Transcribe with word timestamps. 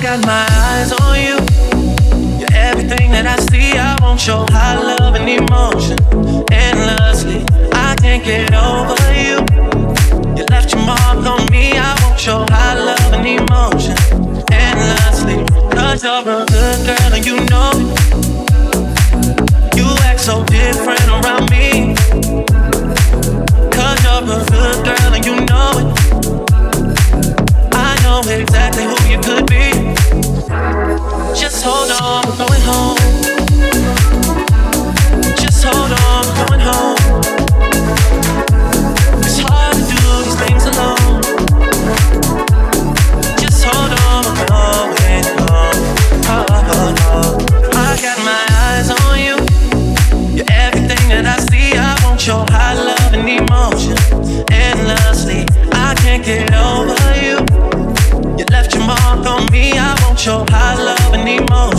got 0.00 0.26
my 0.26 0.46
eyes 0.50 0.92
on 0.92 1.16
you. 1.20 1.36
You're 2.38 2.52
everything 2.52 3.10
that 3.12 3.26
I 3.26 3.36
see. 3.48 3.78
I 3.78 3.96
want 4.02 4.26
your 4.26 4.44
high 4.50 4.76
love 4.76 5.14
and 5.14 5.28
emotion 5.28 5.96
endlessly. 6.52 7.44
I 7.72 7.96
can't 7.96 8.22
get 8.24 8.52
over 8.52 8.96
you. 9.16 9.40
You 10.36 10.44
left 10.50 10.72
your 10.72 10.84
mark 10.84 11.24
on 11.24 11.46
me. 11.50 11.72
I 11.78 11.96
want 12.02 12.24
your 12.26 12.44
high 12.50 12.74
love 12.74 13.12
and 13.12 13.26
emotion 13.26 13.96
endlessly. 14.52 15.44
Cause 15.70 16.02
you're 16.02 16.20
a 16.20 16.44
good 16.44 16.86
girl 16.86 17.12
and 17.14 17.24
you 17.24 17.36
know 17.46 17.70
it. 17.74 17.95
That 51.16 51.26
I 51.26 51.38
see. 51.48 51.72
I 51.72 51.96
want 52.04 52.26
your 52.26 52.44
high 52.52 52.74
love 52.74 53.12
and 53.16 53.28
emotion 53.28 53.96
endlessly. 54.52 55.46
I 55.72 55.94
can't 56.02 56.24
get 56.24 56.52
over 56.52 56.96
you. 57.24 57.36
You 58.36 58.44
left 58.52 58.74
your 58.74 58.84
mark 58.84 59.24
on 59.24 59.50
me. 59.50 59.72
I 59.72 59.96
want 60.02 60.24
your 60.26 60.44
high 60.50 60.76
love 60.76 61.14
and 61.14 61.28
emotion 61.28 61.75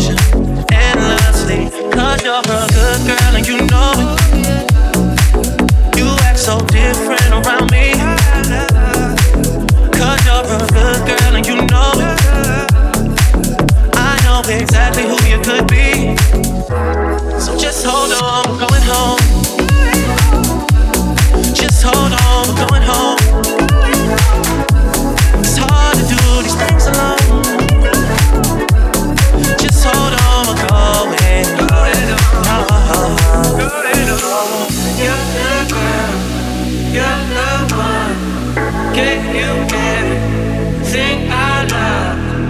You. 38.98 39.58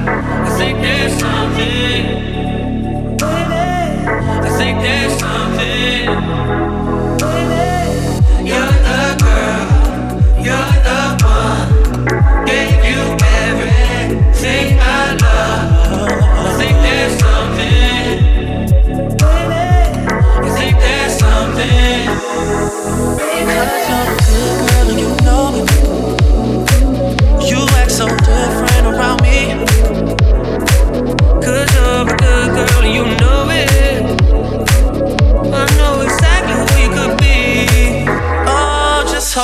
I 0.09 0.57
think 0.57 0.79
there's 0.79 1.19
something. 1.19 2.05
I 3.21 4.49
think 4.57 4.79
there's 4.79 5.19
something. 5.19 5.46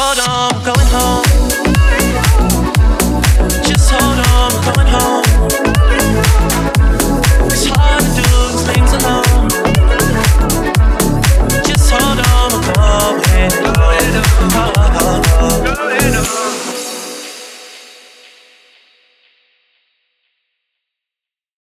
hold 0.04 0.20
on, 0.20 0.52
I'm 0.52 0.64
going 0.64 0.88
home. 0.88 1.33